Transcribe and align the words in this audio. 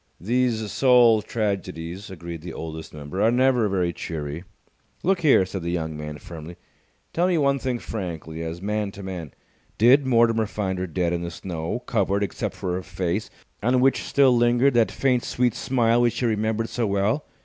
"These 0.19 0.71
soul 0.71 1.21
tragedies," 1.21 2.09
agreed 2.09 2.41
the 2.41 2.53
Oldest 2.55 2.91
Member, 2.91 3.21
"are 3.21 3.29
never 3.29 3.69
very 3.69 3.93
cheery." 3.93 4.43
"Look 5.03 5.19
here," 5.21 5.45
said 5.45 5.61
the 5.61 5.69
young 5.69 5.95
man, 5.95 6.17
firmly, 6.17 6.55
"tell 7.13 7.27
me 7.27 7.37
one 7.37 7.59
thing 7.59 7.77
frankly, 7.77 8.41
as 8.41 8.63
man 8.63 8.89
to 8.93 9.03
man. 9.03 9.31
Did 9.77 10.07
Mortimer 10.07 10.47
find 10.47 10.79
her 10.79 10.87
dead 10.87 11.13
in 11.13 11.21
the 11.21 11.29
snow, 11.29 11.81
covered 11.85 12.23
except 12.23 12.55
for 12.55 12.73
her 12.73 12.81
face, 12.81 13.29
on 13.61 13.79
which 13.79 14.01
still 14.01 14.35
lingered 14.35 14.73
that 14.73 14.91
faint, 14.91 15.23
sweet 15.23 15.53
smile 15.53 16.01
which 16.01 16.19
he 16.19 16.25
remembered 16.25 16.69
so 16.69 16.87
well? 16.87 17.27